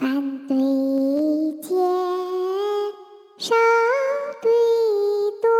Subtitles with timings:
[0.00, 0.56] 反对
[1.60, 1.76] 减
[3.36, 3.54] 少
[4.40, 4.48] 对
[5.42, 5.50] 多，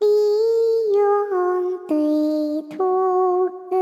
[0.00, 0.06] 利
[0.96, 0.98] 用
[1.86, 1.96] 对
[2.76, 2.82] 图
[3.70, 3.76] 合，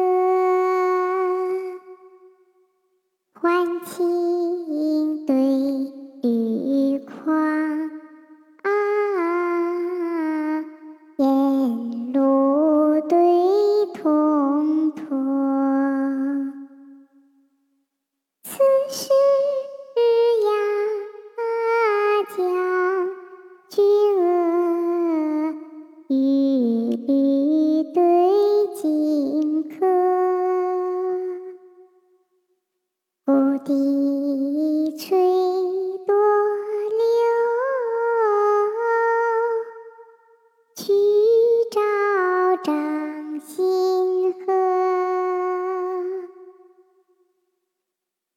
[3.40, 4.45] 欢庆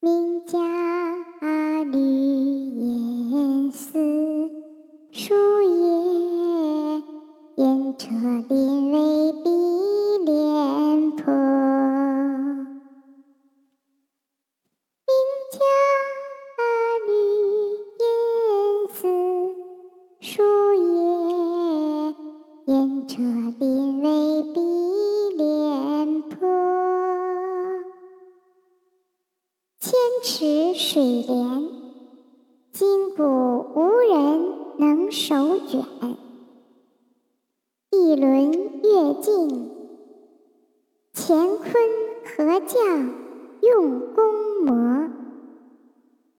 [0.02, 0.58] 名家
[1.84, 4.00] 绿烟似，
[5.12, 7.04] 树叶
[7.58, 8.08] 烟车
[8.48, 9.50] 林为碧
[10.26, 11.34] 莲坡。
[15.04, 15.12] 名
[15.52, 15.60] 家
[17.06, 17.12] 绿
[18.00, 18.08] 烟
[18.94, 19.04] 似，
[20.22, 20.42] 树
[20.76, 22.16] 叶
[22.68, 23.18] 烟车
[23.60, 24.08] 林为
[24.54, 24.62] 碧
[30.22, 31.70] 池水莲，
[32.74, 35.86] 今古无人能手卷。
[37.92, 39.72] 一轮月尽，
[41.14, 41.68] 乾坤
[42.26, 42.76] 合教
[43.62, 44.99] 用功磨。